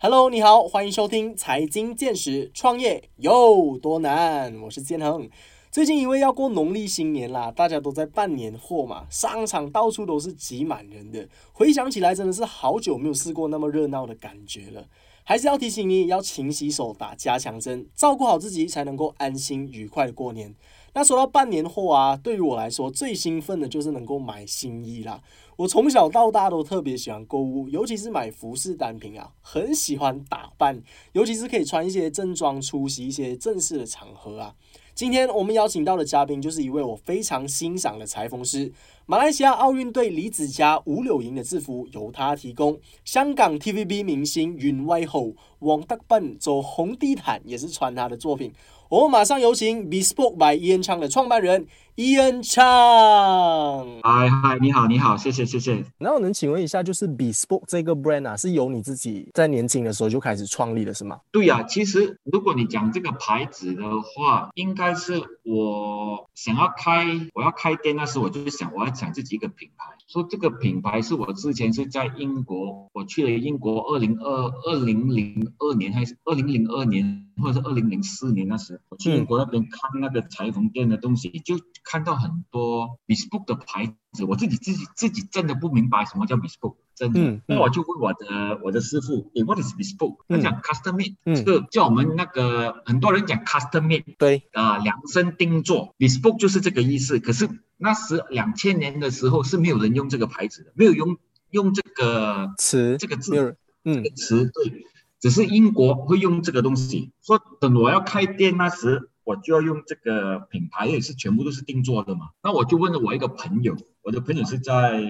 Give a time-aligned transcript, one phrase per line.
[0.00, 4.56] Hello，你好，欢迎收听财经见识，创业有多难？
[4.62, 5.28] 我是建恒。
[5.72, 11.28] 最近因为要过农历新年啦，大家都在办年货嘛，商场到处都是挤满人的。
[11.52, 14.86] 回想起来，真的是好久没有试过那么热闹的感觉了。
[15.24, 20.54] 还是要提醒你，要勤洗手、打加强针，照顾好自己，才能够安心愉快的过年。
[20.94, 25.20] 那说到办年货啊，对于我来说最兴奋的就是能够买新衣啦。
[25.58, 30.80] 我从小到大都特别喜欢购物，尤其是买服饰单品啊，很喜欢打扮，
[31.14, 34.54] 尤其是可以穿一些正装出席一些正式的场合啊。
[34.94, 38.72] 今天我们邀请到的嘉宾就是一位我非常欣赏的裁缝师，
[39.06, 48.52] 马来西亚奥运队李子嘉五柳营的制服由他提供，香港 TVB 明星云威后王德笨走红地毯也是穿他的作品。
[48.88, 51.66] 我们马上有请 Bespoke by Ian Chang 的创办人
[51.98, 53.98] Ian Chang。
[54.04, 55.84] 嗨嗨，你好，你好，谢谢谢谢。
[55.98, 61.18] 那我能请问一下，就是 Bespoke 这个 brand 啊，是由你自己在年轻的时候就开始创立的，是吗？
[61.32, 69.84] 对呀，其实如果你讲这个牌子的话，应该是我想要开，我要开店那时，我就是想我要讲自己一个品牌。
[70.06, 81.56] 说这个品牌是我之前是在英国，我去了英国，二零二二零零二年还是二零零二年，或者是二零零四年那时，我去英国那边看那个裁缝店的东西，就
[81.90, 87.40] 看到很多 bespoke 的牌子，我自己自己自己真的不明白什么叫 bespoke，真的。
[87.46, 90.18] 那我就问我的我的师傅，诶，what is bespoke？
[90.28, 97.18] 他讲 custom made，这个叫我们那个很多人讲 custom made，对，啊，量身定做，bespoke 就是这个意思。
[97.20, 101.16] 可是那时两千年的时候是没有人用这个牌子的，没有用
[101.50, 104.84] 用这个词这个字，嗯，这个词对，
[105.20, 107.12] 只是英国会用这个东西。
[107.22, 112.30] 说等我要开店那时，我就要用这个品牌，也是全部都是定做的嘛。
[112.42, 115.02] 那我就问了我一个朋友，我的朋友是在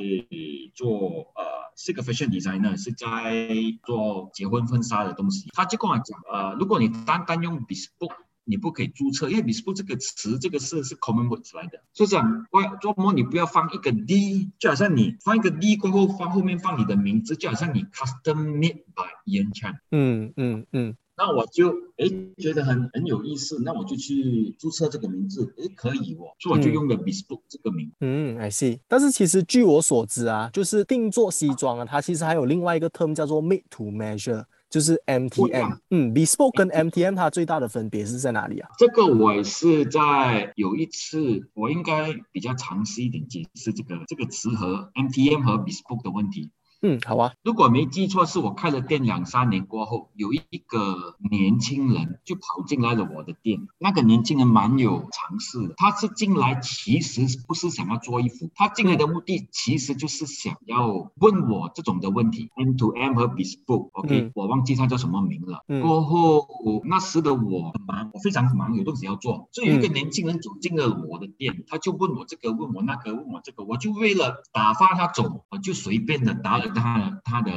[0.74, 1.44] 做呃
[1.76, 3.46] 是个 fashion designer，是在
[3.84, 8.16] 做结婚婚纱的东西，他就跟我讲，呃，如果你单单用 bespoke。
[8.50, 19.76] 你不可以注册，因为 bespoke 这个词，这个是是 common word 来的，所以讲，我做梦你不要放一个 d，就好像你放一个 d 过后放后面放你的名字，就好像你 custom made by Ian Chan。
[19.90, 20.96] 嗯嗯嗯。
[21.18, 22.06] 那我就哎
[22.38, 27.90] 觉得很很有意思，那我就去注册这个名字，哎可以哦，所以我就用了 bespoke 这个名。
[28.00, 28.78] 嗯，I see。
[28.86, 34.44] 但是其实据我所知啊，就是定做西装啊，它其实还有另外一个 term 叫做 made to measure。
[34.70, 38.68] 就是 MTM，嗯，bespoke 跟 MTM 它最大的分别是在哪里啊？
[38.76, 46.50] 这个我是在有一次，我应该比较尝试一点解释这个这个词和 MTM 和 bespoke 的问题。
[46.80, 47.32] 嗯，好啊。
[47.42, 53.66] 如果没记错，是我开了店两三年过后，有一个年轻人就跑进来了我的店。
[53.78, 62.48] 那个年轻人蛮有尝试的，他是进来其实不是想要做衣服，他进来的目的其实就是想要问我这种的问题。
[62.54, 65.64] M to M 和 Bespoke，OK，我忘记他叫什么名了。
[65.82, 66.46] 过后
[66.84, 69.48] 那时的我很忙，我非常忙，有东西要做。
[69.50, 76.67] 所以一个年轻人走进了我的店，他就问我这个，问我那个，问我这个，我就为了打发他走，我就随便的答了。
[76.74, 77.52] 他他的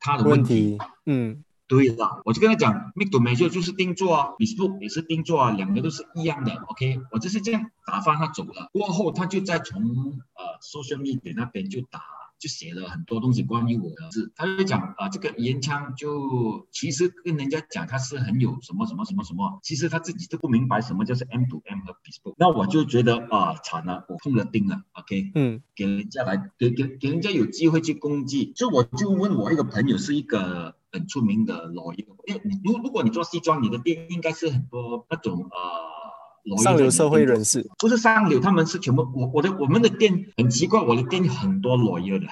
[0.00, 12.00] 他的问题，嗯，对了，我就跟他讲，make to measure 就是定做啊，bespoke 也是定做啊，两个都是一样的，OK，我就是这样打发他走了，过后他就再从呃 social media 那边就打。
[12.42, 22.34] 就写了很多东西关于我的字，他就讲啊，这个烟枪就其实跟人家讲他是很有什么什么什么什么，其实他自己都不明白什么叫是 M to M 和 bespoke。
[22.38, 36.01] 那我就觉得啊，惨了，我碰了钉了，OK，嗯，给人家来给给给人家有机会去攻击，所以我就问我一个朋友，是一个很出名的老爷，因为你如如果你做西装，你的店应该是很多那种啊。
[36.62, 37.66] 上流社会人士。
[37.78, 42.26] 不是上流，他们是全部我我的我们的店很奇怪，我的店很多 lawyer 的，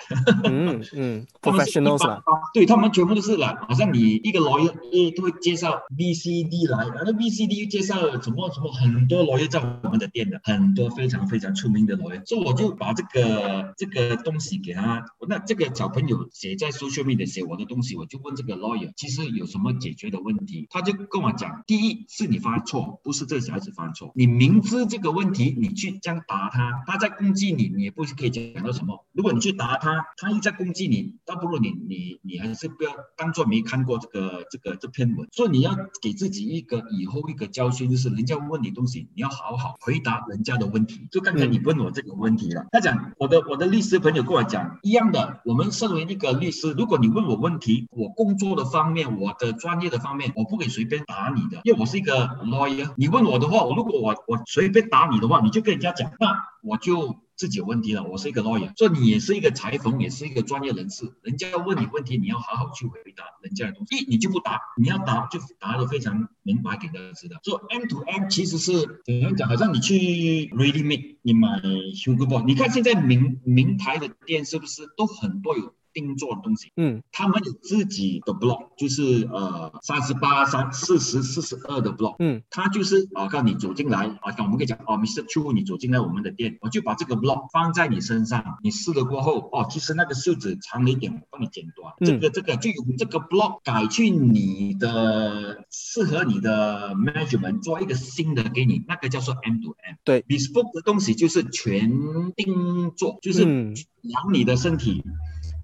[0.45, 2.23] 嗯嗯， professionals 啊，
[2.53, 17.05] 对他们全部都是来，好像你一个 lawyer A 都会介绍 B C D 来，然后 B C D 又介绍什么什么很多 lawyer 在我们的店的，很多非常非常出名的 lawyer，所以我就把这个这个东西给他，那这个小朋友写在 social
[17.05, 24.00] media 写我的东西，我就问这个 lawyer，其实有什么解决的问题，他就跟我讲，第一是你发错，不是这个小孩子发错。
[24.15, 29.05] 你明知这个问题，你去这样答他，他在攻击你，你也不是可以讲到什么。
[29.13, 35.29] 如果你去答他，他又在攻击你，倒不如你你你还是不要当做没看过这个这个这篇文。
[35.33, 41.07] 所以你要给自己一个以后一个教训，就是人家问你东西，你要好好回答人家的问题。
[41.11, 52.93] 就刚才你问我这个问题了，他讲我的我的律师朋友跟我讲一样的，我们身为一个律师，如果你问我问题，我工作的方面，我的专业的方面，我不可以随便答你的，因为我是一个 lawyer。
[52.97, 57.17] 你问我的话，我如果我我随便打你的话，你就跟人家讲，那我就。
[57.41, 58.05] 自己有问题了。
[58.05, 63.97] 我是一个 lawyer，说你也是一个裁缝，也是一个专业人士，人家要问你问题，你要好好去回答人家的东西。
[63.97, 67.39] 一你就不答，你要答就答的非常明白给大家知道。
[67.43, 69.49] 做 M to M 其实是怎样讲？
[69.49, 75.75] 好像你去 Ready Made，你买 Hugo Boss，你看现在名名牌的店是不是都很多有？
[75.93, 85.25] 定做的东西，嗯，他们有自己的 block，就是呃三十八、三四十、四十二的 block，嗯，他就是啊，告你走进来啊，我们可以讲哦，Mr.
[85.27, 105.05] Chu，你走进来我们的店，我就把这个 block 放在你身上，你试了过后，哦，其实那个袖子长了一点，我帮你剪短，这个这个就用这个 block 改去你的适合你的 measurement 做一个新的给你，那个叫做 M to M，对，bespoke 的东西就是全定做，就是量你的身体。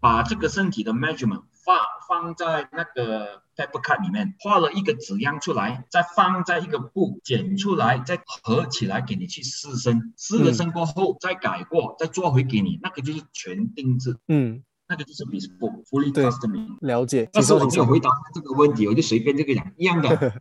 [0.06, 1.76] 把这个身体的 measurement 放
[2.08, 14.16] 放在那个 paper cut 里面，画了一个纸样出来，再放在一个布剪出来，再合起来给你去试身，试了身过后再改过，再做回给你，那个就是全定制。
[14.28, 14.62] 嗯。
[14.88, 16.76] 那个就是 bespoke fully custom。
[16.80, 17.28] 了解。
[17.32, 20.32] 但是我没有回答这个问题，我就随便这个讲一样的。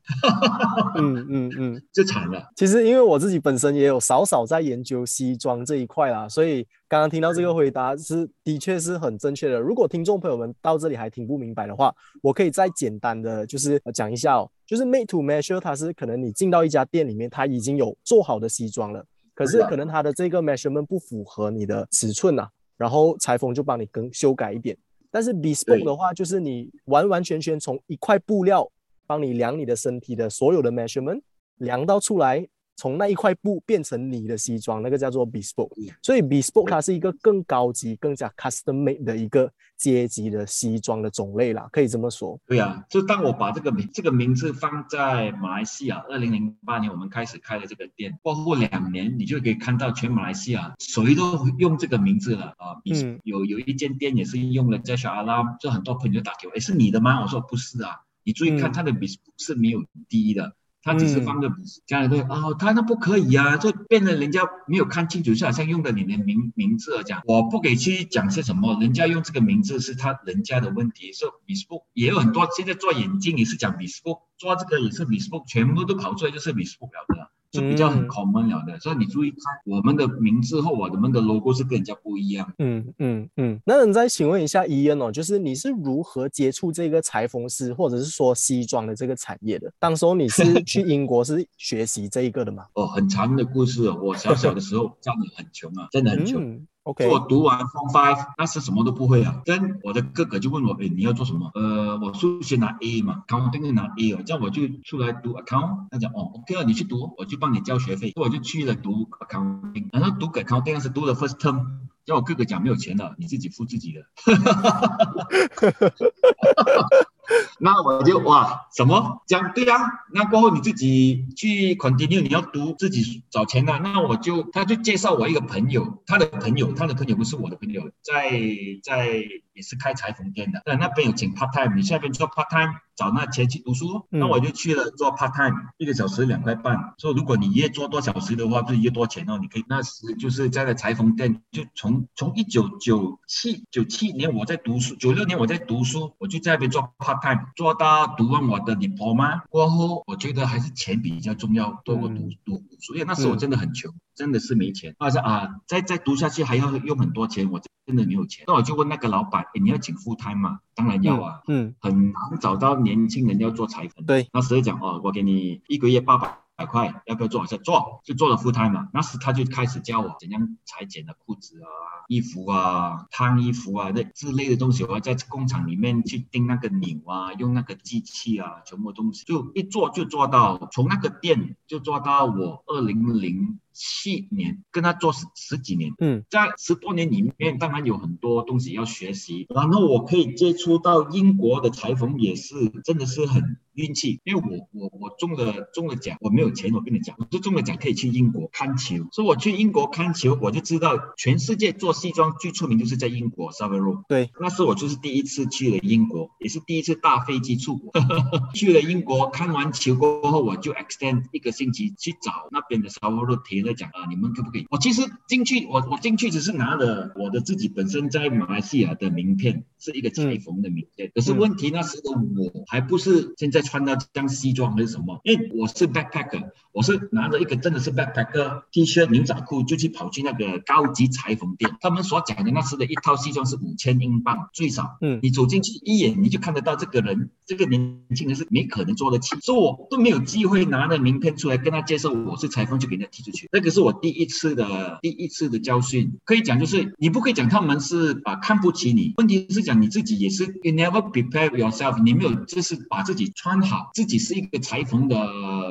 [0.98, 2.44] 嗯 嗯嗯， 就惨了。
[2.56, 9.60] 其实因为我自己本身也有少少在研究西装这一块啦，所以刚刚听到这个回答是的确是很正确的。
[9.60, 19.04] 如果听众朋友们到这里还听不明白的话，我可以再简单的就是讲一下哦，就是 made to measure，它是可能你进到一家店里面，它已经有做好的西装了，
[19.34, 22.48] 可是可能它的这个 measurement 不符合你的尺寸呐。
[22.78, 24.78] 然后裁缝就帮你更修改一点，
[25.10, 28.70] 但是 bespoke 的话，就是你完完全全从一块布料
[29.08, 31.22] 帮你量你的身体的所有的 measurement，
[31.58, 32.48] 量到出来。
[32.76, 35.94] 从那一块布变成你的西装，那个叫做 bespoke。
[36.02, 42.40] 所以 bespoke 它是一个更高级、更加 custom made 的一个阶级的西装的种类啦，可以这么说。
[42.46, 52.76] 对啊，就当我把这个名这个名字放在马来西亚，二零零八年我们开始开了这个店，过后两年你就可以看到全马来西亚谁都用这个名字了啊。
[52.86, 53.20] 嗯。
[53.24, 57.22] 有有一间店也是用了在小阿拉，就很多朋友打给我，哎，是你的吗？
[57.22, 60.56] 我说不是啊，你注意看它的 bespoke 是没有低的。
[60.86, 61.52] 他只是放个
[61.88, 67.24] 家里会哦，他那不可以啊，就变得人家没有看清楚，就好像用的你的名名字这样。
[67.26, 71.12] 我不给去讲些什么，人家用这个名字是他人家的问题。
[71.12, 77.32] 说 bespoke 也有很多，现在做眼镜也是讲 bespoke，做这个也是 bespoke，全部都跑出来就是 Facebook 了的。
[77.52, 82.54] 是比较很 common 了的，所以你注意看我们的名字和我们的 logo 是跟人家不一样。
[82.60, 83.60] 嗯嗯嗯。
[83.66, 89.72] 那你再请问一下伊恩哦，就是你是如何接触这个裁缝师或者是说西装的这个产业的？
[89.80, 92.66] 当时候你是去 英国是学习这一个的吗？
[92.74, 93.90] 哦，很长的故事。
[93.90, 96.66] 我小小的时候 家里很穷啊，真的很穷。
[96.86, 99.42] OK，我读完 Form Five，那是什么都不会啊。
[99.44, 101.50] 跟我的哥哥就问我，哎，你要做什么？
[101.56, 105.88] 呃，我数学拿 A 嘛，Accounting 拿 A 哦，这样我就出来读 Account。
[105.90, 108.14] 他讲，哦，OK 啊，你去读，我就帮你交学费。
[108.16, 111.66] 我就去了读 Accounting，然后读 Accounting 是读了 First Term，
[112.06, 114.06] 叫我哥哥讲没有钱了，你自己付自己的。
[117.60, 119.80] 那我就哇，什么讲对啊？
[120.14, 123.78] 那过后你自己去 continue，你要读自己找钱的。
[123.80, 128.40] 那我就他就介绍我一个朋友，他的朋友，他的朋友不是我的朋友，在
[128.84, 129.24] 在
[129.54, 130.62] 也是开裁缝店的。
[130.66, 132.80] 那那边有请 part time，你下边做 part time。
[132.96, 136.94] 找那钱去读书，那我就去了做 part time，一个小时两块半。
[136.98, 139.38] 说如果你越做多小时的话，就越多钱哦。
[139.42, 152.94] 你可以那时就是在那裁缝店，就从从一九九七九七年我在读书，九六年我在读书，我就在那边做 part time，做到读完我的 diploma 过后，我觉得还是钱比较重要，多过读读书。
[152.94, 154.96] 因为那时候我真的很穷，真的是没钱。
[155.00, 158.46] 而且啊，再再读下去还要用很多钱，我真的没有钱。
[158.48, 160.60] 那我就问那个老板，哎，你要请 full time 吗？
[160.76, 162.76] 当然要啊，嗯，很难找到。
[162.76, 167.42] 年轻人要做裁缝，对，那时候讲哦，我给你一个月八百百块，要不要做？
[167.42, 168.88] 我说做，就做了副摊嘛。
[168.94, 171.68] 那时他就开始教我怎样裁剪的裤子啊、
[172.08, 174.84] 衣服啊、烫衣服啊那之类的东西。
[174.84, 183.60] 我要在工厂里面去钉那个钮啊，用那个机器啊，全部东西就一做就做到，从那个店就做到我二零零。
[183.76, 189.46] 七年跟他做十十几年，嗯，在十多年里面，当然有很多东西要学习。
[189.54, 198.96] 然后我可以接触到英国的裁缝，也是真的是很运气，因为我我我中了中了奖，我没有钱，我跟你讲，我就中了奖可以去英国看球。
[199.12, 207.92] 所以我去英国看球，我就知道全世界做西装最出名就是在英国 s a v a r o 对，那是我就是第一次去了英国，也是第一次大飞机出国。
[208.56, 213.65] 去了英国看完球过后，我就 extend 一个星期去找那边的 s a v a r o 提。
[213.66, 214.66] 在讲啊，你们可不可以？
[214.70, 221.12] 我其实进去，我我进去只是拿了我的自己本身在马来西亚的名片，是一个裁缝的名片。
[221.14, 231.76] 可是问题那时的我还不是现在穿到像西装还是什么，因为我是 backpacker，我是拿着一个真的是 backpacker T 恤牛仔裤就去跑去那个高级裁缝店。
[231.82, 234.98] 他们所讲的那时的一套西装是五千英镑最少。
[235.02, 243.48] 嗯，你走进去一眼你就看得到这个人，这个年轻人是没可能做得起，所以我都没有机会拿着名片出来跟他介绍我是裁缝，就给人家踢出去。
[243.56, 255.16] 那个是我第一次的第一次的教训，可以讲就是你不可以讲他们是把看不起你，问题是讲你自己也是 you never prepare yourself，你没有就是把自己穿好，自己是一个裁缝的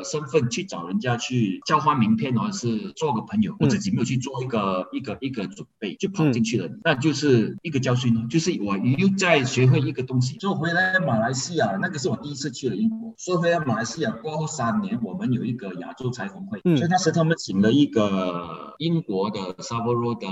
[0.03, 10.39] 身份去找人家去交换名片，或者是做个朋友，我自己没有去做一个一个一个准备就跑进去了，那就是一个教训呢，就是我又在学会一个东西。
[10.39, 13.13] 就回来马来西亚，那个是我第一次去了英国。
[13.19, 20.27] 说回来马来西亚过后三年，我们有一个亚洲裁缝会，所以那时他们请了一个英国的 s a v o r o 的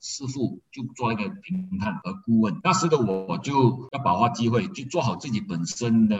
[0.00, 2.60] 师傅，就做一个评判和顾问。
[2.62, 6.18] 那时的我就要把握机会，就做好自己本身的。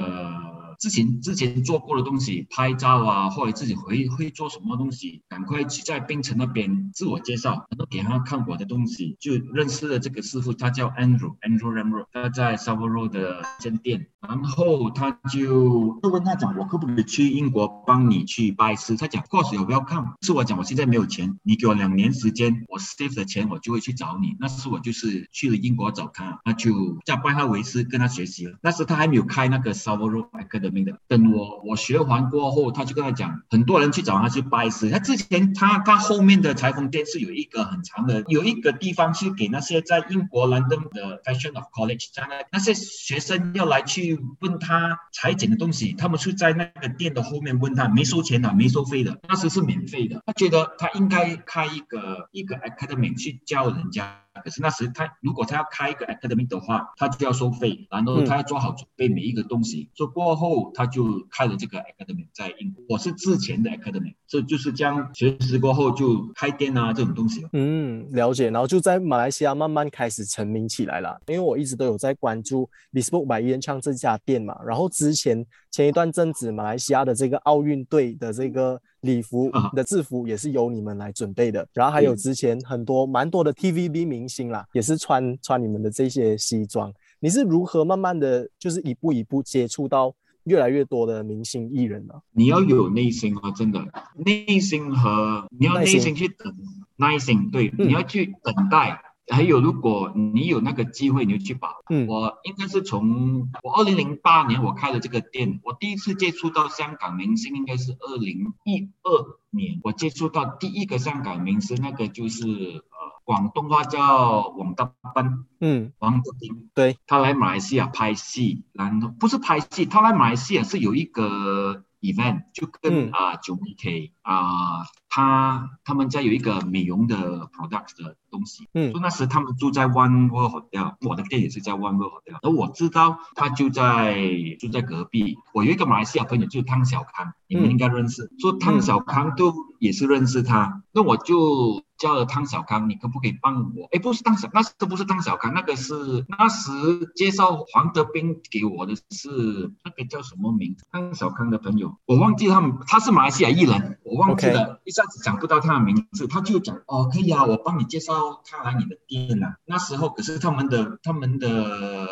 [0.84, 18.94] 之前之前做过的东西，拍照啊，或者自己会会做什么东西，赶快去在槟城那边自我介绍，然后给他看我的东西，就认识了这个师傅，他叫 Andrew，Andrew Ramro，他在 s a v o r o 的间店，然后他就就问他讲，我可不可以去英国帮你去拜师？
[18.98, 20.04] 他讲，course 有不要看？
[20.20, 24.36] 是我讲，我现在没有钱，你给我两年时间，我 save 的钱我就会去找你。
[24.38, 28.58] 那时我就是去了英国找他，那就再拜他为师，跟他学习了。
[28.60, 30.28] 那时他还没有开那个 s a v o r o
[30.60, 34.90] 的名的，等我我学完过后，他就跟他讲，很多人去找他去拜师。
[34.90, 50.20] 他之前他他后面的裁缝店是有一个很长的，有一个地方是给那些在英国伦敦的 Fashion of College 在那那些学生要来去问他裁剪的东西，他们是在那个店的后面问他，没收钱的，没收费的，那时是免费的。
[50.26, 54.23] 他觉得他应该开一个一个 academy 去教人家。
[54.42, 59.90] 可是那时他如果他要开一个 academy 的话，他就要收费，然后他要做好准备每一个东西。
[59.94, 62.84] 做过后，他就开了这个 academy 在英国。
[62.88, 67.46] 我是之前的 academy，这就是将学习过后就开店啊这种东西。
[67.52, 68.50] 嗯，了解。
[68.50, 71.20] 然后就在马来西亚慢慢开始成名起来了。
[71.26, 74.56] 因为我一直都有在关注 Bespoke by Ian Chang 这家店嘛。
[74.64, 78.80] 然后之前前一段阵子马来西亚的这个奥运队的这个。
[79.04, 86.92] 礼服的制服也是由你们来准备的，然后还有之前很多蛮多的 TVB 明星啦，也是穿穿你们的这些西装。
[87.20, 92.14] 你是如何慢慢的就是一步一步接触到越来越多的明星艺人呢？
[92.32, 93.82] 你要有内心啊，真的
[94.16, 96.52] 内心和你要内心去等，
[96.96, 99.00] 耐心对，你要去等待。
[99.26, 101.68] 还有，如果你有那个机会，你就去把。
[101.88, 128.16] 嗯，我应该是从我二零零八年我开了这个店，我第一次接触到香港明星应该是二零一二年，我接触到第一个香港明星，那个就是呃广东话叫王德斌，嗯，王德斌，对，他来马来西亚拍戏，然后不是拍戏，他来马来西亚是有一个 event，就跟啊九 K 啊，他他们家有一个美容的 product 的。
[128.34, 134.18] 东西，嗯，说那时他们住在 One World Hotel，我的店也是在 One World Hotel，而我知道他就在
[134.58, 135.38] 住在隔壁。
[135.52, 138.32] 我有一个马来西亚朋友，就是汤小康，你们应该认识。
[138.40, 143.88] 说汤小康都也是认识他，那我就叫了汤小康，你可不可以帮我？
[143.92, 146.72] 哎，不是汤小，那时不是汤小康，那个是那时
[147.14, 150.84] 介绍黄德斌给我的是那个叫什么名字？
[150.90, 158.14] 汤小康的朋友，我忘记他们，他是马来西亚艺人，我忘记了，一下子讲不到他的名字，他就讲哦，可以啊，我帮你介绍。
[158.46, 162.06] 他来你的店了，那时候可是他们的他们的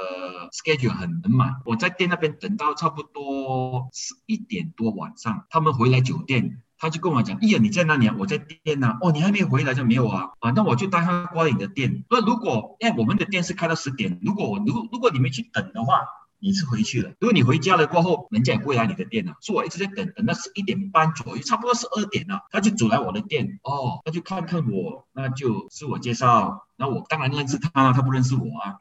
[0.50, 8.16] schedule 很很满，我在店那边等到差不多十一点多晚上，他们回来酒店，他就跟我讲，哎呀，你在哪里啊？
[8.18, 8.98] 我在店呢。
[9.00, 10.30] 哦，你还没回来就没有啊？
[10.40, 12.04] 啊，那我就带他过你的店。
[12.10, 16.00] 那如果哎我们的店是开到十点，如果我如如果你没去等的话。
[16.44, 19.34] 你是回去了，如果你回家了过后，人家也不会来你的店了。
[19.40, 26.66] 是我一直在等，等到十一点半左右，差不多十二点了，他就走来我的店，哦，他就看看我，那就自我介绍。
[26.82, 28.74] 那我当然认识他了，他不认识我啊。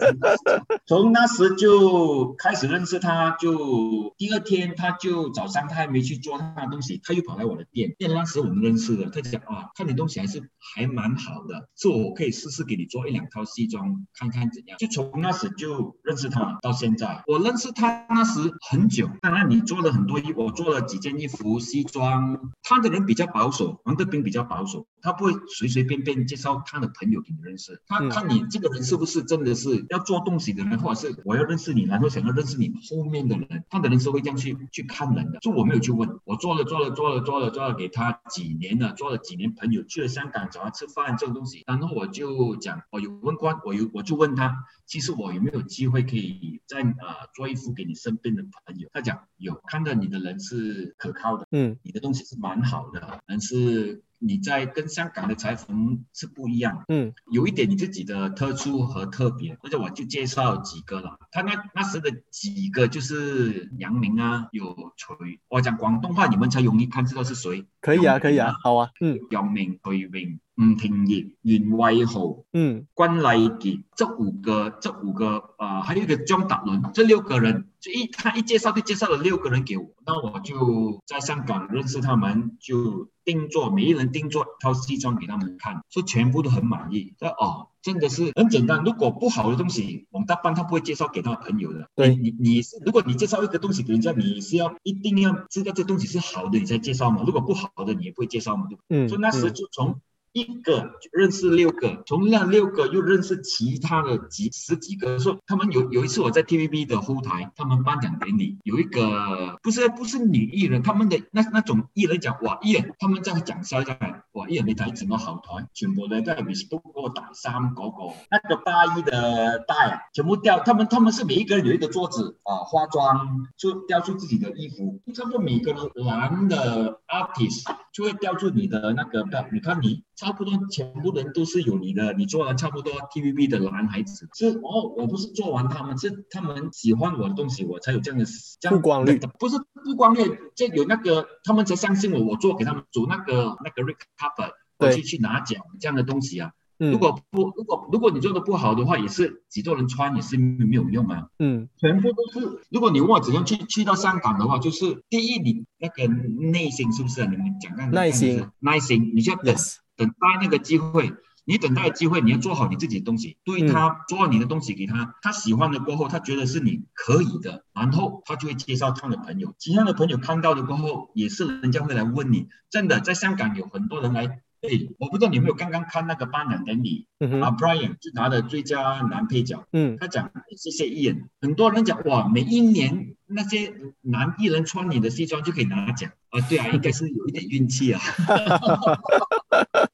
[0.88, 7.94] 从那时就开始认识他，就第二天他就早上他还没去做他的东西，他又跑来我的店。
[7.98, 14.78] 店那时我们认识的，他讲啊，看你东西还是还蛮好的，说我可以试试给你做一两套西装，看看怎样。
[14.78, 19.10] 就从那时就认识他到现在，我认识他那时很久。
[19.20, 22.50] 当然你做了很多衣，我做了几件衣服西装。
[22.62, 27.09] 他的人比较保守，王德斌比较保守，他不会随随便便介绍他的朋。
[27.10, 35.40] 朋友给你认识，他嗯看你这个人是不是真的是要做东西的人，或者是我要认识你，然后想要认识你后面的人，他的人是会这样去去看人的。
[35.40, 48.88] 就我没有去问，我做了做了做了做了做了给他几年了，做了几年朋友，去了香港找他吃饭这种东西，然后我就讲，我有问过，我有我就问他，其实我有没有机会可以再呃做一副给你身边的朋友？
[48.92, 51.46] 他讲有，看到你的人是可靠的。
[51.52, 61.20] 嗯你的东西是蛮好的，但是你在跟香港的裁缝是不一样，嗯有一点你自己的特殊和特别，或者我就介绍几个了。
[61.30, 67.64] 他那那时的几个就是杨明啊，有锤，我讲广东话你们才容易看知道是谁。
[67.80, 87.14] 可以啊，可以啊，好啊，嗯杨明、徐榮、吳廷業、袁偉豪、嗯關禮傑，這五個，這五個啊、呃，還有一個張達倫，這六個人，就一他一介紹就介紹了六個人給我，那我就在香港認識他們，就定做每一人定做一套西裝給他們看，所以全部都很滿意。
[87.18, 91.88] 說哦，真的是很簡單，如果不好的東西，王大班他不會介紹給他朋友的。
[91.94, 97.22] 對你你你是，如果你介紹一個東西給人家，你是要一定要知道這東西是好的，你才介紹嘛。
[97.26, 99.06] 如果不好的，你也不會介紹嘛，對不對？
[99.06, 100.00] 嗯所以那時嗯就從
[100.32, 105.18] 一个就認識六个，从那六个又认识其他的几十几个。
[105.18, 138.26] 说他们有有一次我在 TVB 的后台，他们颁奖典礼有一个不是不是女艺人，他们的那那种艺人讲哇藝人，他们在讲笑就係哇藝人你睇整個後台，全部咧都係 Facebook 嗰個大衫嗰個，那个大衣的带，全部掉，他们他们是每一个人有一个桌子啊，化妆就掉出自己的衣服，差不多每个人男的 artist 就会掉出你的那个你看你差不多全部人都是有你的，你做了差不多 TVB 的男孩子，是哦，我不是做完他们，是他们喜欢我的东西，我才有这样的
[138.60, 146.48] 這樣曝光率，不是曝光率，就有那个他们才相信我，我做给他们做那个那个 recover，我去去拿奖这样的东西啊。
[146.48, 151.28] 嗯如果不如果如果你做的不好的话，也是几多人穿也是没有用啊。
[151.38, 152.62] 嗯全部都是。
[152.70, 157.28] 如果你问我怎样去去到香港的话，就是第一，你那个内心是不是啊？
[157.30, 161.12] 你们讲看耐心，看耐心，你就要等，yes，等待那个机会。
[161.46, 172.46] 你等待机会，你要做好你自己的东西，对他、做好你的东西给他，他喜欢了过后，他觉得是你可以的，然后他就会介绍他的朋友，其他的朋友看到了过后，也是人家会来问你。
[172.70, 179.66] 真的，在香港有很多人来，哎，我不知道你有没有刚刚看那个颁奖典礼，啊，，Brian 就拿了最佳男配角。
[179.72, 188.00] 嗯他講謝謝藝人，很多人讲哇，每一年那些男艺人穿你的西装就可以拿奖啊，对啊，应该是有一点运气啊。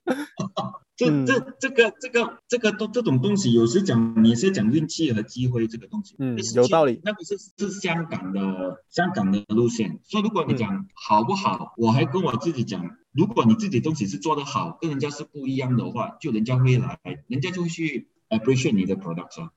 [0.96, 19.50] 這嗯這這個這個這個都这种东西，有时讲你是讲运气和机会这个东西，嗯就是有道理那个是是香港的香港的路线，所以如果你讲好不好，我还跟我自己讲，如果你自己东西是做得好，跟人家是不一样的话，就人家会来，人家就会去 appreciate 你的 production。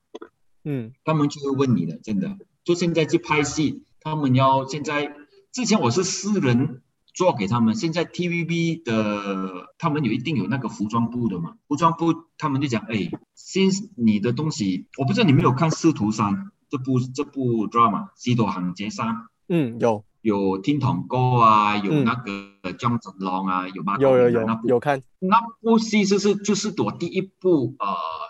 [0.62, 2.36] 嗯他们就会问你的，真的。
[2.64, 5.16] 就现在去拍戏，他们要现在
[5.52, 6.82] 之前我是私人
[7.14, 7.74] 做给他们。
[7.74, 16.34] 现在 TVB 的他们有一定有那个服装部的嘛，服装部他们就讲，哎，先你的东西，我不知道你没有看《师徒三》
[16.68, 19.08] 这部这部 drama《西多行街三》，
[19.48, 20.04] 嗯，有。
[20.22, 24.68] 有听筒哥啊，有嗯那個張振龙啊，有吗有有有那部。
[24.68, 27.86] 有看，那部戏就是就是我第一部呃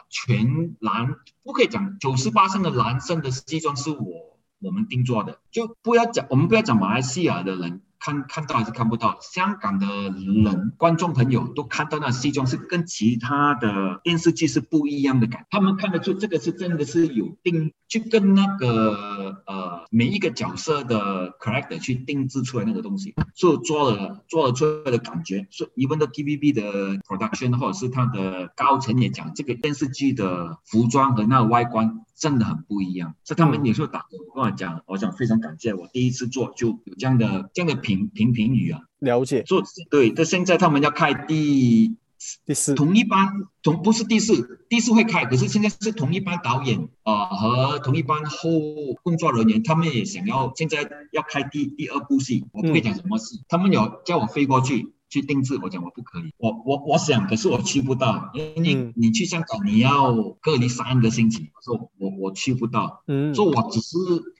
[0.08, 41.96] 全男，不可以讲九十八的男生的西装是我我们定做的，就不要讲我们不要讲马来西亚的人看看到还是看不到，香港的人观众朋友都看到那西装是跟其他的电视剧是不一样的感，他们看得出这个是真的是有定，就跟那个呃每一个角色的 character 去定制出来那个东西，所以做了做了出来的感觉，所以 even 的 TVB 的 production 或者是它的高层也讲，这个电视剧的服装和那个外观真的很不一样，所以他们有时候打给我跟我讲，我想非常感谢我第一次做就有这样的这样的评评评语啊，了解，做对，但现在他们要开第
[42.44, 43.26] 第四，同一班
[43.62, 48.50] 同不是第四，第四会开，可是现在是同一班导演啊、呃、和同一班后
[49.02, 58.92] 工作人员，他们也想要现在要开第第二部戏，我不会讲什麼戲，他们有叫我飞过去去定制，我讲我不可以，我我我想，可是我去不到，因为你、嗯。
[58.96, 63.02] 你去香港你要隔离三个星期，我说我我去不到。
[63.08, 63.34] 嗯。
[63.34, 63.96] 所以我只是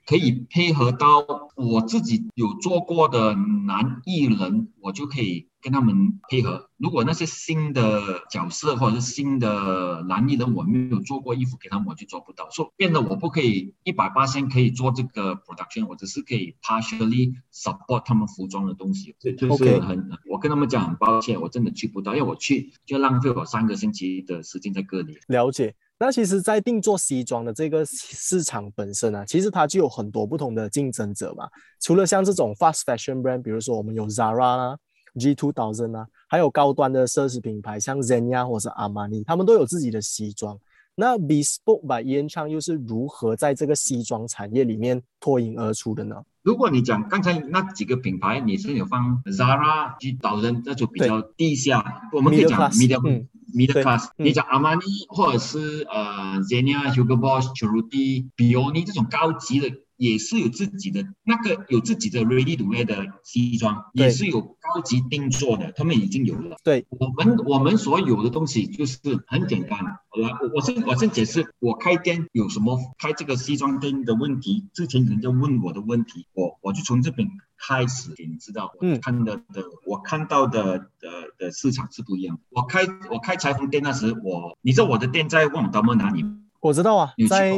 [0.07, 6.69] 可以配合到我自己有做过的男艺人，我就可以跟他们配合。
[6.77, 12.49] 如果那些新的角色或者是新的男艺人我没有做过衣服给他们，我就做不到。
[12.49, 19.15] 说变得我不可以一百八千可以做这个 production，我只是可以 partially support 他们服装的东西。
[19.19, 25.17] 这就是很，我跟他们讲很抱歉，我真的去不到，因为我去就浪费我三个星期的时间在这里。
[25.27, 25.75] 了解。
[25.99, 31.47] 那其实，在定做西装的这个市场本身啊，其实它就有很多不同的竞争者嘛。
[31.79, 34.77] 除了像这种 fast fashion brand，比如说我们有 Zara 啦、
[35.19, 40.57] G Two Thousand 啊，还有高端的奢侈品牌像 Zenya 或者是 Armani，他们都有自己的西装。
[40.95, 46.23] 那 Bespoke by 烟厂又是如何在这个西装产业里面脱颖而出的呢？
[46.43, 53.27] 如果你讲刚才那几个品牌，你是有放 Zara、G Thousand 那就比较低下，我们可以讲 middle。
[53.53, 59.67] Middle class，你讲 Armani 或者是呃 Zenya、Hugo Boss、Cerruti、Bioni 这种高级的，
[60.01, 66.57] 也是有自己的那个有自己的 ready to wear 的西装，也是有高级定做的，他们已经有了。
[66.63, 69.79] 对，我们我们所有的东西就是很简单。
[69.83, 69.99] 来，
[70.41, 77.29] 我我先我先解释，我开店有什么开这个西装店的问题，之前人家问我的问题，我我就从这边。
[77.63, 82.39] 开始给你知道，我看到的，我看到的的的市场是不一样。
[82.49, 82.79] 我开
[83.11, 86.25] 我开裁缝店那时，我你知道我的店在旺达莫哪里？
[86.59, 87.53] 我知道啊，在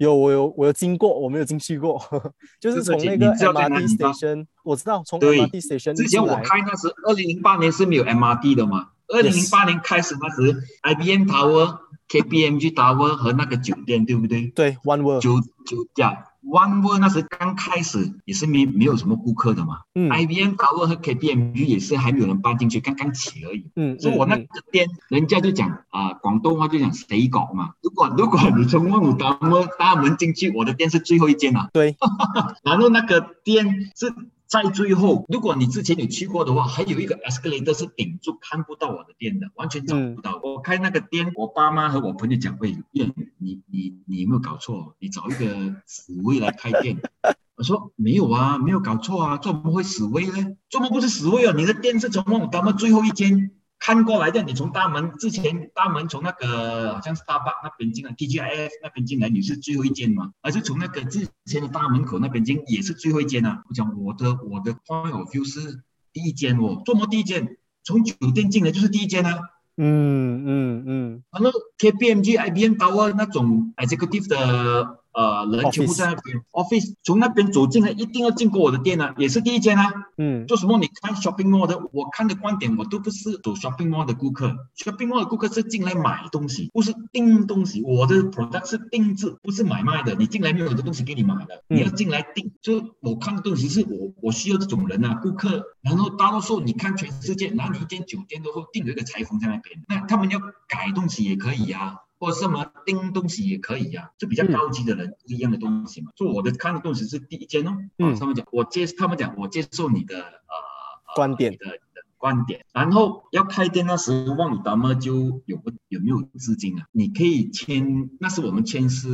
[0.00, 2.02] 有我有我有经过，我没有进去过，
[2.58, 8.88] 就是从那个 MRT station，我知道从 MRT station 之前我开那时，二零零八年是没有 MRT 的嘛？
[9.08, 14.46] 二零零八年开始那时，IBM Tower、KPMG Tower 和那个酒店，对不对？
[14.54, 16.08] 对，One World 酒酒店。
[16.42, 31.96] One World 那时刚开始也是没没有什么顾客的嘛，嗯，IBM Tower 和 KPMG 也是还没有人搬进去，刚刚起而已，嗯，所以我那个店人家就讲啊，广东话就讲谁搞嘛，如果如果你从万五大门大门进去，我的店是最后一间啊，对，
[32.64, 34.14] 然后那个店是。
[34.50, 40.40] 在最后，如果你之前有去过的话，还有一个 escalator 是顶住看不到我的店的，完全找不到。
[40.42, 44.96] 我开那个店，我爸妈和我朋友讲：“喂，店，你你你有没有搞错？
[44.98, 47.00] 你找一个死威来开店？”
[47.54, 50.56] 我说：“没有啊，没有搞错啊，怎么会死威呢？
[50.68, 51.54] 怎么不是死威啊？
[51.56, 60.32] 你的店是从我们们最后一间。”看过来的，你从大门之前，大门从那个好像是大坝那边进来，TGIF 那边进来，你是最后一间嘛？
[60.42, 63.64] 还是从那个之前的大门口那边进也是最后一间啊？
[63.68, 65.80] 我讲我的我的 point of view 是
[66.12, 67.56] 第一间哦，做么第一间？
[67.82, 69.38] 从酒店进来就是第一间啊。
[69.76, 71.22] 嗯嗯嗯。
[71.32, 74.99] 然后 KPMG、IBM Tower 那种 executive 的。
[75.12, 79.92] 呃，人全部在那边，office 从那边走进来，一定要经过我的店啊，也是第一间啊。
[80.16, 80.78] 嗯，做什么？
[80.78, 87.82] 你看 shopping mall 的，我看的观点，我都不是走 shopping mall 的顾客，shopping mall 的顾客是进来买东西，不是订东西。
[87.82, 90.14] 我的 product 是定制，不是买卖的。
[90.14, 92.52] 你进来没有的东西给你买的，你要进来订。
[92.62, 95.64] 就我看的东西是我我需要这种人啊，顾客。
[95.82, 101.96] 然后大多数你看全世界哪里一间酒店都会订有一个裁缝在那边，那他们要改东西也可以呀。
[102.20, 106.12] 或者什么钉东西也可以呀，就比较高级的人不一样的东西嘛。
[106.14, 107.78] 就我的看的东西是第一件哦。
[107.98, 108.14] 嗯。
[108.16, 111.78] 他们讲我接，他们讲我接受你的呃观点的
[112.18, 112.66] 观点。
[112.74, 116.84] 然后要开店那时，望你达么就有不有没有资金啊？
[116.92, 119.08] 你可以签，那是我们签是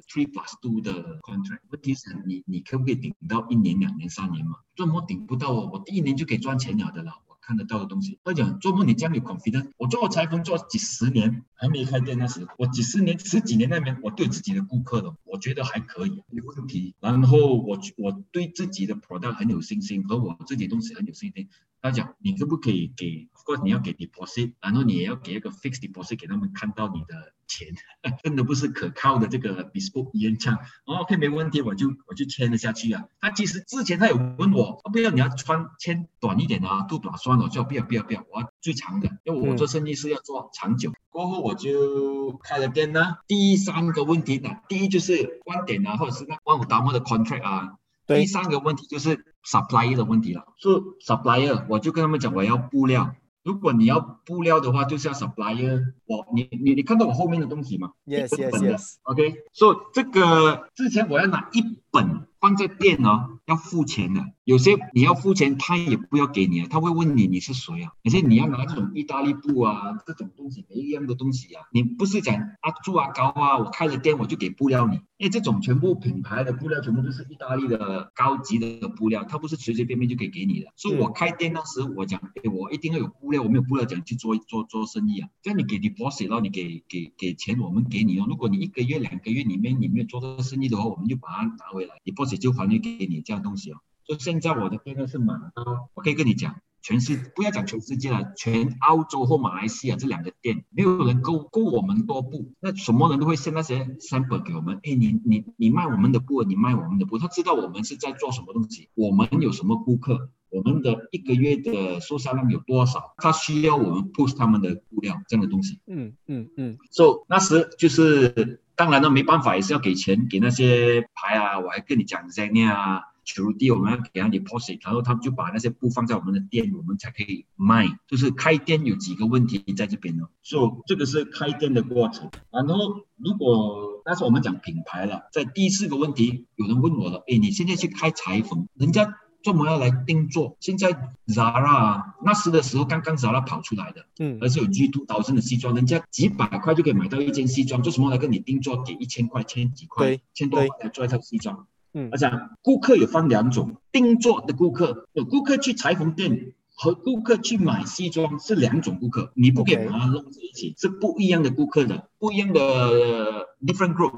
[0.00, 1.60] three plus two 的 contract。
[1.70, 4.56] 问题是你你可不可以顶到一年、两年、三年嘛？
[4.74, 7.12] 这么顶不到哦，我第一年就可以赚钱了的了。
[7.48, 9.70] 看得到的东西，他讲做梦你这样有 confidence。
[9.78, 16.94] 我做裁缝做几十年，还没开店那时，我几十年、十几年那边，我对自己的顾客的，我觉得还可以，没问题。
[17.00, 21.48] 然后我我对自己的 product 很有信心，和我自己东西很有信心。
[21.80, 27.32] 他讲你可不可以给，或你要给 deposit，然后你也要给一个 fixed deposit 给他们看到你的。
[27.48, 27.68] 钱
[28.22, 33.04] 真的不是可靠的这个 bespoke 烟枪，OK 没问题，我就我就签了下去啊。
[33.20, 40.92] 他其实之前他有问我，不要你要穿签短一点啊，都短算了，就不要不要不要，我要最长的，因为我做生意是要做长久。
[41.08, 43.16] 过后我就开了店呢。
[43.26, 47.78] 第三个问题呢，第一就是观点啊，或者是那万五达摩的 contract 啊。
[48.06, 50.44] 第三个问题就是 supplier 的问题了。
[50.58, 50.68] 是
[51.04, 53.14] supplier，我就跟他们讲我要布料。
[53.48, 55.94] 如果你要布料的话，就是要 supplier。
[56.04, 58.96] 我你你你看到我后面的东西吗？Yes yes yes。
[59.04, 64.24] OK，所以这个之前我要拿一本放在店哦，要付钱的。
[64.44, 67.92] 有些你要付钱，他也不要给你啊，他会问你你是谁啊？
[68.04, 80.72] 而且你要拿这种意大利布啊，这种东西没一样的东西啊，你不是讲啊住啊高啊，我开了店我就给布料你，因为这种全部品牌的布料全部都是意大利的高级的布料，它不是随随便便就可以给你的。
[80.76, 85.28] 所以我开店当时我讲，哎，我一定要有布料，我没有布料讲去做做做生意啊。
[85.42, 88.24] 这样你给 deposit，然后你给给给钱，我们给你哦。
[88.26, 93.76] 如果你一个月两个月里面你没有做这个生意的话，我们就把它拿回回来你不止就还给你这样东西哦。
[94.04, 95.52] 就现在我的店呢是满，
[95.94, 104.80] 我可以跟你讲，全世不要讲全世界了，全澳洲或马来西亚这两个店，没有人够够我们多布，那什么人都会送那些 sample 给我们。
[104.82, 110.30] 哎，你你你卖我们的布，你卖我们的布，他知道我们是在做什么东西，我们有什么顾客。
[110.50, 113.14] 我们的一个月的收销量有多少？
[113.18, 115.78] 他需要我们 push 他们的布料这样的东西。
[115.86, 116.78] 嗯嗯嗯。
[116.90, 121.58] So 那时就是，当然了，没办法，也是要给钱给那些牌啊。
[121.58, 127.86] 我还跟你讲 Zenia 啊、球地，我们要给他 deposit，然后他们就把那些布放在我们的店，我们才可以卖。
[128.06, 132.30] 就是开店有几个问题在这边呢？So 这个是开店的过程。
[132.50, 139.14] 然后如果那是我们讲品牌了，在第四个问题，有人问我了，哎，你现在去开裁缝，人家。
[139.42, 140.56] 做么要来定做？
[140.60, 140.92] 现在
[141.26, 148.82] Zara 那时的时候刚刚 Zara 跑出来的，嗯，而且有 G Two 导致的西装，人家几百块就可以买到一件西装，做什么来跟你定做？
[148.82, 151.66] 给一千块、千几块、千多块来做一套西装。
[151.92, 152.30] 嗯，而且
[152.62, 164.12] 顾客有分两种，定做的顾客，有顾客去裁缝店和顾客去买西装是两种顾客，你不可以把它弄在一起，是不一样的顾客的，不一样的 different group。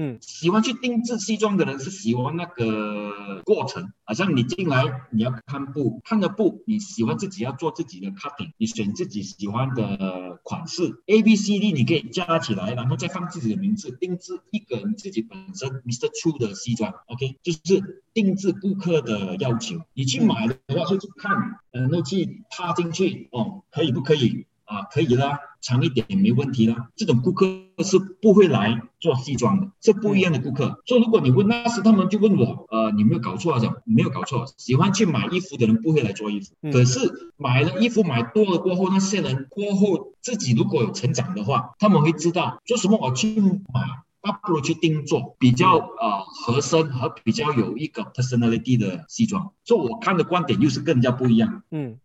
[0.00, 16.08] 嗯，喜欢去定制西装的人是喜欢那个过程，好像你进来你要看布，看了布，你喜欢自己要做自己的 cutting，你选自己喜欢的款式，A B C D 你可以加起来，然后再放自己的名字，定制一个你自己本身 Mr.
[16.12, 19.80] Chu 的西装，OK，就是定制顾客的要求。
[19.94, 24.46] 你去买的话就去看，然后去踏进去，哦，可以不可以？
[24.68, 26.88] 啊，可以啦，长一点也没问题啦。
[26.94, 27.46] 这种顾客
[27.82, 30.82] 是不会来做西装的，是不一样的顾客。
[30.84, 33.58] 所以如果你问那时，他们就问我，呃，你没有搞错啊？
[33.58, 36.52] 讲没有搞错，喜欢去买衣服的人不会来做衣服。
[36.70, 43.80] 可是买了衣服买多了过后，那些人过后自己如果有成长的话，他们会知道做什么我去买，
[44.22, 49.52] 那不如去定做比较呃合身和比较有一个 personality 的西装。
[49.64, 51.62] 所以我看的观点又是更加不一样。
[51.70, 51.98] 嗯。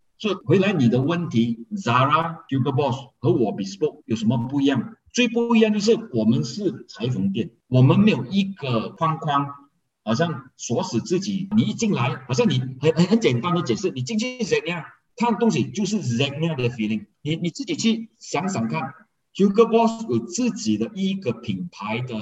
[0.45, 4.95] 回来，你的问题，Zara、Hugo Boss 和我 Bespoke 有什么不一样？
[5.11, 9.47] 最不一样就是我们是裁缝店，我们没有一个框框，
[10.03, 11.49] 好像锁死自己。
[11.55, 14.83] 你一进来，好像你很很很简单的解释，你进去怎样
[15.15, 17.05] 看东西就是怎样的 feeling。
[17.21, 18.93] 你你自己去想想看
[19.35, 22.17] ，Hugo Boss 有自己的一个品牌的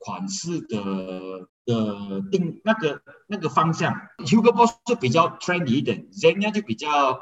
[0.00, 1.48] 款式的。
[1.66, 7.20] 的定那个那个方向，Hugo Boss 就比较 trendy 一点人家就比较呃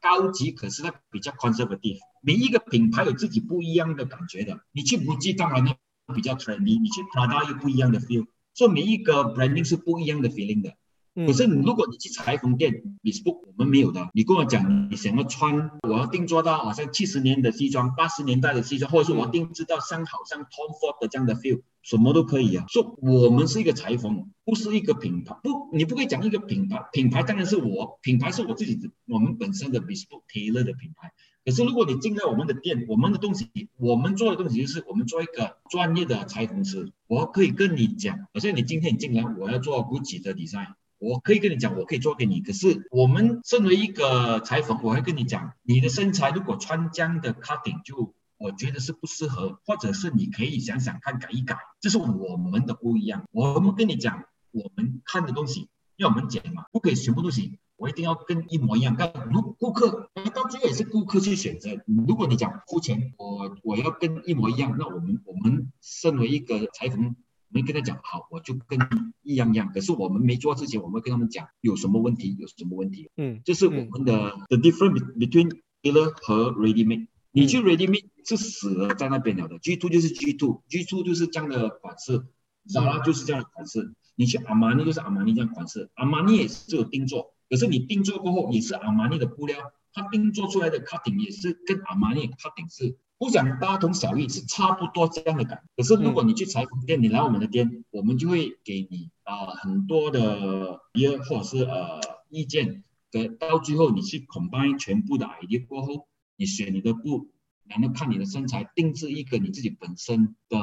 [0.00, 1.98] 高级，可是它比较 conservative。
[2.22, 4.58] 每一个品牌有自己不一样的感觉的。
[4.72, 5.74] 你去 Muji 当然呢
[6.14, 8.26] 比较 trendy，你去 Prada 又不一样的 feel。
[8.54, 10.72] 所以每一个 branding 是不一样的 feeling 的。
[11.14, 14.08] 可是你如果你去裁缝店，Bespoke 我们没有的。
[14.14, 22.64] 你跟我讲你想要穿，我要定做到好像七十年的西装、八十年代的西装，或者是我定制到像好像 Tom Ford 的这样的 feel，什么都可以啊。
[22.68, 26.84] 说我们是一个裁缝，不是一个品牌，不，你不可以讲一个品牌。
[26.92, 31.12] 品牌当然是我，品牌是我自己的，我们本身的 Bespoke Tailor 的品牌。
[31.44, 36.90] 可是如果你进到我们的店，我们的东西，我们做的东西就是我们做一个专业的裁缝师。
[37.06, 40.74] 我可以跟你讲，好像你今天你进来，我要做 Gucci 的 design。
[41.04, 42.40] 我可以跟你讲，我可以做给你。
[42.40, 51.58] 可是我们身为一个裁缝，我会跟你讲，你的身材如果穿这样的 cutting，就我觉得是不适合，或者是你可以想想看改一改。
[51.78, 53.26] 这是我们的不一样。
[53.32, 58.96] 我们跟你讲，我们看的东西，要我们剪嘛，不可以全部东西我一定要跟一模一样。
[58.98, 61.68] 但如顾客，到最后也是顾客去选择。
[61.86, 67.14] 如果你讲付钱，我我要跟一模一样，那我们我们身为一个裁缝。
[67.54, 68.80] 没跟他讲好，我就跟
[69.22, 69.70] 一样样。
[69.72, 73.08] 可是我们没做之前，我们跟他们讲有什么问题，有什么问题。
[73.16, 77.06] 嗯，这是我们的 the difference between tailor 和 ready made。
[77.30, 79.60] 你去 ready made 是死了在那边了的。
[79.60, 82.24] G two 就是 G two，G two 就是这样的款式
[82.66, 83.94] ，Zara 就是这样的款式。
[84.16, 89.58] 你去阿玛尼就是阿玛尼这样款式，阿玛尼也是有定做，可是你定做过后也是阿玛尼的布料，
[89.92, 92.98] 它定做出来的 cutting 也是跟阿玛尼 cutting 是。
[93.24, 95.62] 不讲大同小异，是差不多这样的感。
[95.74, 102.84] 可是如果你去裁缝店，你来我们的店，我们就会给你啊很多的约或者是呃意见。
[103.10, 107.30] 的到最后你去 combine 全部的 idea 过后，你选你的布，
[107.66, 110.58] 然后看你的身材，定制一个你自己本身的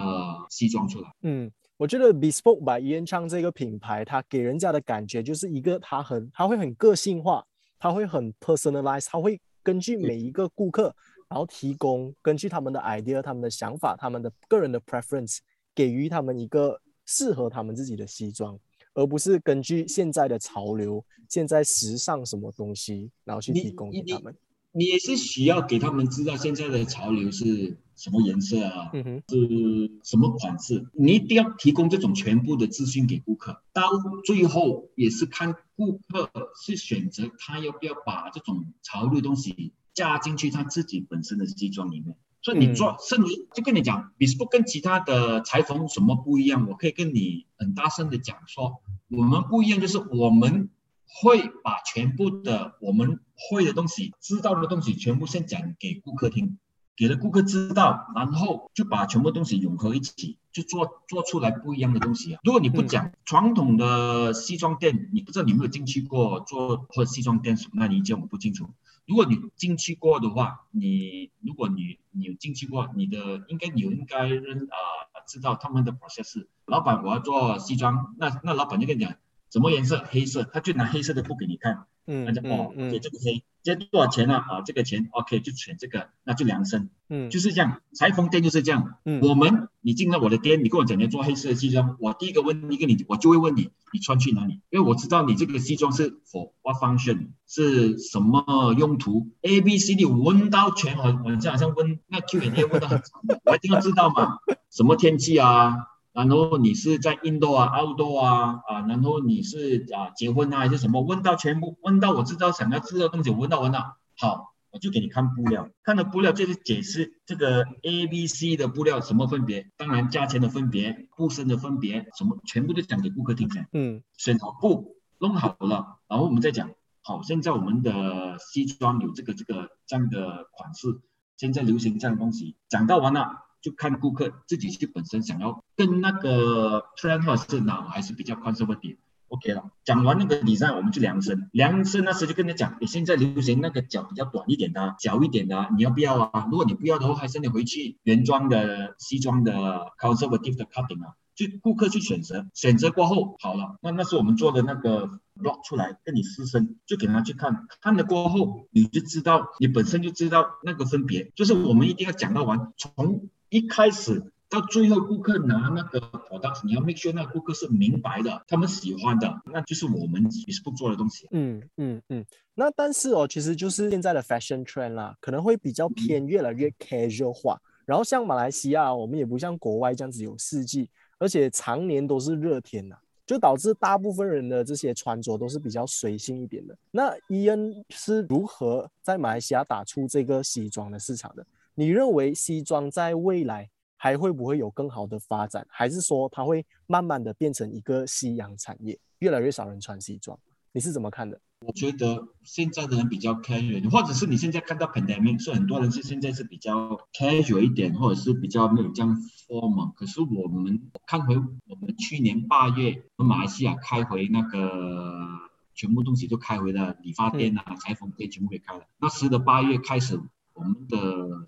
[0.50, 1.10] 西装出来。
[1.24, 7.44] 嗯，我觉得 Bespoke by Ian Chang 这个品牌，它给人家的感觉就是一个，它很，它会很个性化，
[7.80, 10.94] 它会很 personalized，它会根据每一个顾客。
[11.32, 15.38] 然后提供根据他们的 idea、他们的想法、他们的个人的 preference，
[15.74, 18.60] 给予他们一个适合他们自己的西装，
[18.94, 24.36] 而不是根据现在的潮流、现在时尚什么东西，然后去提供给他们。
[24.74, 33.62] 你也是需要给他们知道现在的潮流是什么颜色啊，嗯哼，是什么款式，你一定要提供这种全部的资讯给顾客。
[33.72, 33.84] 到
[34.26, 36.30] 最后也是看顾客
[36.62, 42.16] 是选择他要不要把这种潮流东西加进去他自己本身的西装里面。
[42.44, 46.68] 所以你做，甚至就跟你讲，bespoke 跟其他的裁缝什么不一样？
[46.68, 50.72] 我可以跟你很大声的讲说，我们不一样，就是我们
[51.06, 56.58] 会把全部的我们会的东西、知道的东西全部先讲给顾客听，
[56.98, 62.40] 给了顾客知道，然后就把全部东西融合一起，就做做出来不一样的东西啊。
[62.44, 68.68] 如果你不讲传统的西装店，你不知道你有没有进去过做或西装店什么那你讲我不清楚。
[69.12, 76.48] 如果你进去过的话，你如果你你进去过，你的应该你应该认啊知道他们的 process。
[76.66, 79.14] 老板我要做西装，那那老板就跟你讲
[79.50, 83.44] 什么颜色，黑色，他就拿黑色的布给你看，嗯，那就哦，给这个黑。
[83.64, 84.38] 这多少钱呢？
[84.38, 87.80] 啊，这个钱 OK 就选这个，那就量身，嗯，就是这样。
[87.94, 88.96] 裁缝店就是这样。
[89.06, 94.62] 嗯，我们你进了我的店，你跟我讲你要做黑色的西装，我第一个问一个你，我就会问你，你穿去哪里？
[94.72, 104.40] 因为我知道你这个西装是 for what function，是什么用途？A B C D 问到全，我我这好像问那 Q&A 问到很长的，我一定要知道嘛，
[104.72, 105.76] 什么天气啊？
[106.14, 111.02] 然后你是在 indoor 啊，outdoor 啊，啊，然后你是啊结婚啊还是什么？
[111.02, 123.66] 问到全部，问到我知道想要知道东西，问到问到，好，我就给你看布料，看了布料就是解释这个 A、B、C 的布料什么分别，当然价钱的分别，布身的分别，什么全部都讲给顾客听讲。
[123.72, 126.72] 嗯，选好布，弄好了，然后我们再讲，
[127.04, 131.00] 好，现在我们的西装有这个这个这样的款式，
[131.38, 133.48] 现在流行这样的东西，讲到完了。
[133.62, 138.98] 就看顾客自己去本身想要跟那个 trend 或者是哪还是比较宽松的点
[139.28, 139.72] ，OK 了。
[139.86, 146.48] 讲完那个底衫我们就量身，量身那时就跟他讲，你现在流行那个脚比较短一点的，小一点的，你要不要啊？
[146.50, 171.28] 如果你不要的话，还是你回去原装的西装的 conservative 的 cutting 啊，就顾客去选择，选择过后好了，那那是我们做的那个 block 出来跟你试身，就给他去看，看了过后你就知道，你本身就知道那个分别，就是我们一定要讲到完，从一开始到最后，顾客拿那个 product，你要 make sure 那顾客是明白的，他们喜欢的，那就是我们 Facebook 做的东西。
[171.32, 172.26] 嗯嗯嗯。
[172.56, 177.62] 那但是哦，其实就是现在的 fashion trend 啦，可能会比较偏越来越 casual 化。
[177.86, 186.78] 然后像马来西亚，我们也不像国外这样子有四季，而且常年都是热天呐，就导致大部分人的这些穿着都是比较随性一点的。
[186.92, 191.46] 那伊恩是如何在马来西亚打出这个西装的市场的？
[191.76, 200.38] 你认为西装在未来还会不会有更好的发展，还是说它会慢慢的变成一个夕阳产业，越来越少人穿西装？
[200.74, 201.40] 你是怎么看的？
[201.66, 209.16] 我觉得现在的人比较 casual，或者是你现在看到 pandemic，是很多人是现在是比较 casual 一点，或者是比较没有这样
[209.48, 209.94] formal。
[209.94, 215.28] 可是我们看回我们去年八月，马来西亚开回那个
[215.76, 218.86] 全部东西都开回了，理发店啊、裁缝店全部给开了。
[219.00, 220.20] 那时的八月开始。
[220.54, 220.98] 我们的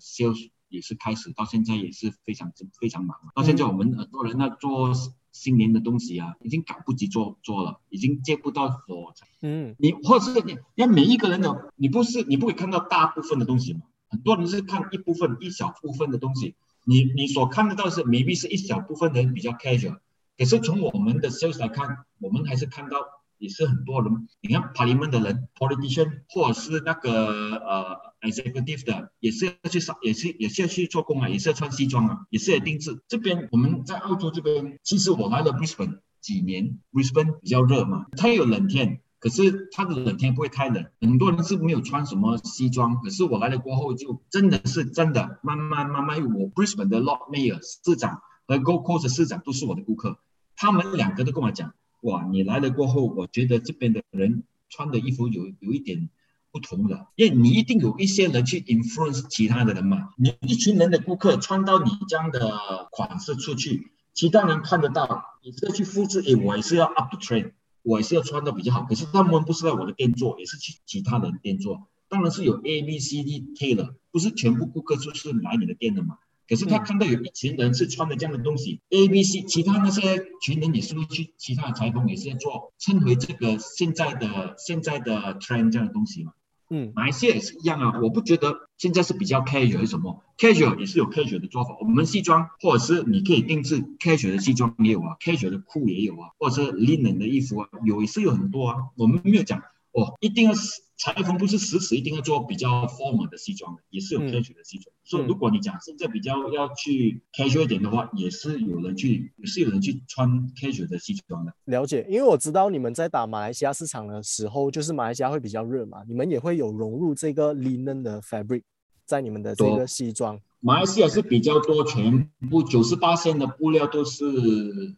[0.00, 3.16] sales 也是开始到现在也是非常非常忙。
[3.34, 4.92] 到现在我们很多人在做
[5.32, 9.14] 新年的东西啊，已经赶不及做做了，已经接不到活。
[9.40, 13.82] 嗯，你或者是你，要每一个人的，你不是你不会看到大部分的东西嘛？
[14.08, 16.54] 很多人是看一部分一小部分的东西。
[16.84, 19.98] 你你所看得到是 maybe 是一小部分人比较 casual，
[20.38, 22.96] 可是从我们的 sales 来看，我们还是看到。
[23.44, 33.02] 也是很多人，你看 Parliament 的人，politician 或者是那个呃 executive 的，也是要去上，也是也是要去做工啊，也是要穿西装啊，也是要定制。
[33.06, 50.18] 这边我们在澳洲这边，其实我来了 Brisbane 几年，Brisbane 比较热嘛，它有冷天，可是它的冷天不会太冷，很多人是没有穿什么西装，可是我来了过后，就真的是真的，慢慢慢慢，我 Brisbane 的 Lord Mayor 市长和 Gold Coast 市长都是我的顾客，
[50.56, 51.74] 他们两个都跟我讲。
[52.04, 56.10] 哇，你来了过后，我觉得这边的人穿的衣服有有一点
[56.52, 60.10] 不同的，因为你一定有一些人去 influence 其他的人嘛。
[60.18, 66.20] 你一群人的顾客穿到你这样的款式出去，其他人看得到，你是要去复制。
[66.20, 68.82] 诶，我也是要 up to trend，我也是要穿的比较好。
[68.82, 71.88] 可是他们不是在我的店做，也是去其他人店做。
[72.10, 76.18] 当然是有 A B C D tailor，不是全部顾客就是来你的店的嘛。
[76.48, 86.32] 可是他看到有一群人是穿的这样的东西，A、B、C，其他那些群人也是会去其他的裁缝也是在做，称回这个现在的现在的 trend 这样的东西嘛。
[86.70, 88.00] 嗯，马来西亚也是一样啊。
[88.02, 91.76] 我不觉得现在是比较 casual 是什么，casual 也是有 casual 的做法。
[91.80, 98.76] 我们西装或者是你可以定制 casual 的西装也有啊，casual 的裤也有啊，或者是 linen 的衣服啊，有也是有很多啊。
[98.96, 99.62] 我们没有讲
[99.94, 100.52] 哦，一定要
[100.96, 104.92] 裁缝不是死死一定要做比较 formal 的西装的，也是有 casual 的西装。
[105.04, 111.54] 所以如果你讲现在比较要去 casual 一点的话，也是有人去，也是有人去穿 casual 的西装的。
[111.66, 118.62] 了解，因为我知道你们在打马来西亚市场的时候，就是马来西亚会比较热嘛，你们也会有融入这个 linen 的 fabric
[119.04, 120.40] 在你们的这个西装。
[120.66, 124.24] 马来西亚是比较多，全部九十八线的布料都是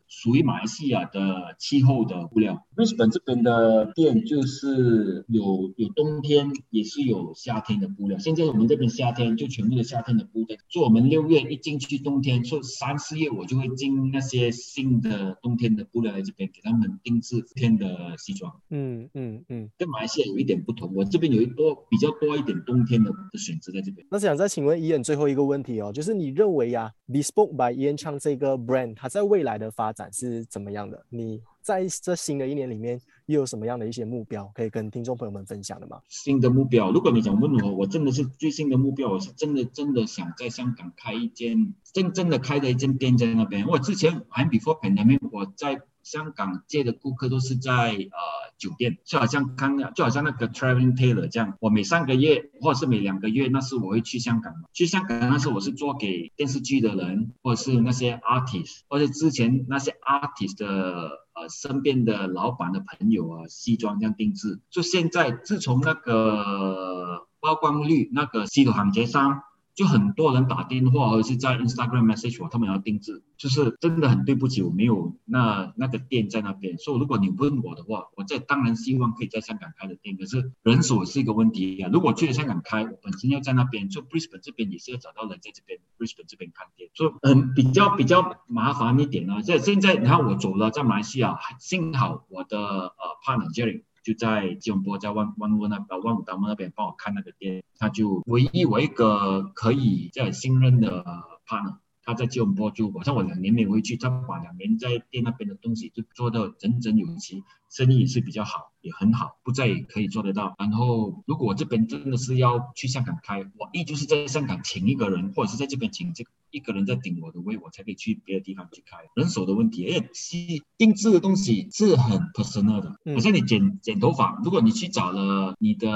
[0.07, 2.64] 属于马来西亚的气候的布料。
[2.77, 8.17] 日本这边的店就是有有冬天，也是有夏天的布料。
[8.17, 10.57] 现在我们这边夏天就全部的夏天的布料。
[10.69, 18.61] 做我们六月一进去冬天，做三四月我就会进那些新的冬天的布料来这边给他们定制天的西装。
[18.71, 24.07] 嗯嗯嗯，跟马来西亚有一点不同，我这边有一多比较多一点冬天的的选择在这边。
[24.12, 25.56] 那想再请问伊恩最后一个问。
[25.57, 31.03] 问题哦，就是你认为呀，Bespoke by Ian Chang 这个 brand 它在未来的发展是怎么样的？
[31.09, 35.99] 你在这新的一年里面又有什么样的一些目标可以跟听众朋友们分享的吗？
[36.11, 43.67] 新的目标，如果你想问我，我真的是最新的目标，我是真的真的想在香港开一间真正的开的一间店在那边。
[43.67, 45.81] 我之前还 before pandemic 我在。
[46.07, 64.61] 香港借的顾客都是在呃酒店，就好像刚就好像那个 traveling tailor 这样，我每三个月或者是每两个月，那是我会去香港去香港那是我是做给电视剧的人，或者是那些 artist，或者之前那些 artist 的呃身边的老板的朋友啊，西装这样定制。
[64.71, 69.43] 就现在自从那个曝光率那个系统行街商。
[69.77, 76.79] 就很多人打电话，或者是在 Instagram message 我，他们要定制，就是真的很对不起，我没有那那个店在那边。
[76.79, 81.91] 所以如果你问我的话，我在当然希望可以在香港开的店，可是人手是一个问题啊。
[81.93, 89.43] 如果去了香港开，我本身要在那边，就 Brisbane 这边也是要找到人在这边 Brisbane 这边开店，所以嗯比较比较麻烦一点啊。
[89.43, 93.83] 在现在你看我走了，在马来西亚，幸好我的呃 partner Jerry。
[94.07, 101.05] 就在吉隆坡，在万万物那呃万物达摩那边帮我看那个店，他就唯一我一个可以在信任的
[101.45, 101.79] partner。
[102.07, 110.55] 他在吉隆坡就好像我两年没回去，他把两年在店那边的东西就做到整整有齐，生意也是比较好，也很好，不再可以做得到。
[110.57, 118.99] 然后如果我这边真的是要去香港开，我一就是在香港请一个人，或者是在这边请这一个人在顶我的位，我才可以去别的地方去开。
[119.17, 125.91] 人手的问题，哎，西定制的东西是很 personal 的，好像你剪剪头发，如果你去找了你的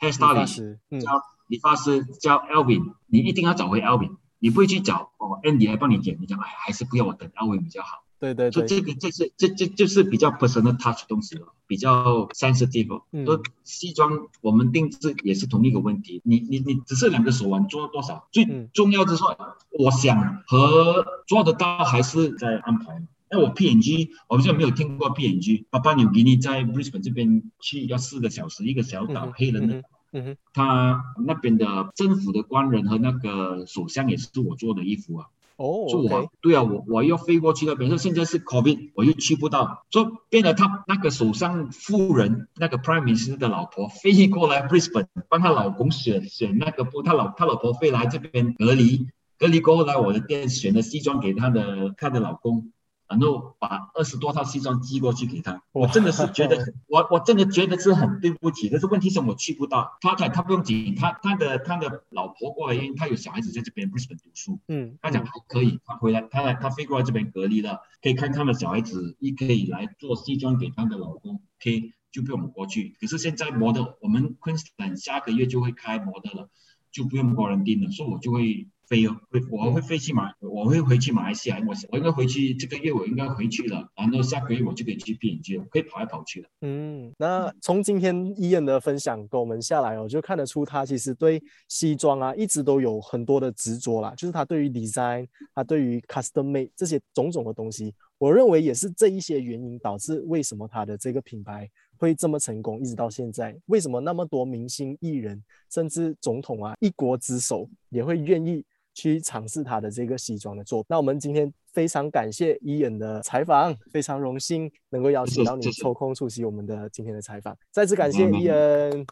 [0.00, 4.16] hair stylist，叫理发师叫 Alvin，你一定要找回 Alvin。
[4.38, 8.04] 你不会去找哦，Andy 来帮你剪，你讲哎，还是不要我等阿伟比较好。
[8.18, 13.02] 对对对，这个这是这这就是比较 personal touch 东西了，比较 sensitive。
[13.26, 19.36] 说西装我们定制也是同一个问题，你你你只是两个手腕做多少，最重要是说，
[19.70, 23.02] 我想和做得到还是在安排。
[23.28, 29.82] 那我 PNG，我好像没有听过 PNG，爸爸纽给你在 Brisbane 这边去要四个小时，一个小岛，黑人的。
[30.16, 35.26] 嗯，他那边的政府的官人和那个首相也是我做的衣服啊。
[35.56, 49.08] 哦，就我对啊，我我要飞过去那边，说现在是 COVID，我又去不到，说变了他那个首相夫人那个 Prime Minister 的老婆飞过来 Brisbane 帮她老公选选那个布，他老他老婆飞来这边隔离，
[49.38, 52.72] 隔离过后来我的店选了西装给她的她的老公。
[53.08, 56.56] 然后把二十多套西装寄过去给他，我真的是觉得，
[56.88, 58.68] 我我真的觉得是很对不起。
[58.68, 72.96] 可是问题是我去不到，他他他不用紧，他他的他的老婆过来，因为他有小孩子在这边 Brisbane 读书，嗯，他讲还可以，他回来，他来他飞过来这边隔离了，可以看他的小孩子，也可以来做西装给他的老公，OK，就不用过去。
[73.00, 76.50] 可是现在模特，我们 Queensland 下个月就会开模特了，
[76.90, 78.68] 就不用过人订了，所以我就会。
[78.88, 81.58] 飞哦，会我会飞去马，我会回去马来西亚。
[81.66, 83.88] 我我应该回去这个月，我应该回去了。
[83.96, 86.48] 然后下个月我就可以去边界，可以跑来跑去了。
[86.60, 94.14] 嗯，那从今天伊恩的分享跟我们下来我，就看得出他其实对西装啊一直都有很多的执着啦。
[94.16, 103.56] 就是他对于 design，他对于 custom made 这些种种的东西，我认为也是这一些原因导致为什么他的这个品牌会这么成功，一直到现在。
[103.66, 108.64] 为什么那么多明星艺人，甚至总统啊，一国之首也会愿意？
[108.96, 110.86] 去尝试他的这个西装的作品。
[110.88, 117.54] 那我们今天非常感谢伊恩的采访，非常荣幸能够邀请到你抽空出席我们的今天的采访。
[117.70, 119.06] 再次感谢伊恩，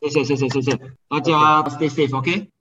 [0.00, 2.52] 谢谢谢谢谢谢大家，stay safe，OK。